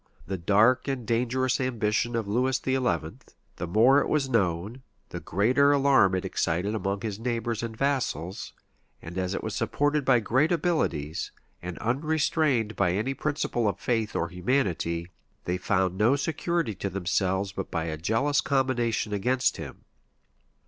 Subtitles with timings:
[0.25, 2.77] The dark and dangerous ambition of Lewis XI.,
[3.57, 8.53] the more it was known, the greater alarm it excited among his neighbors and vassals;
[8.99, 14.15] and as it was supported by great abilities, and unrestrained by any principle of faith
[14.15, 15.11] or humanity,
[15.45, 19.85] they found no security to themselves but by a jealous combination against him.